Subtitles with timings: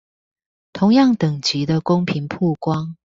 [0.73, 2.95] 同樣等級的公平曝光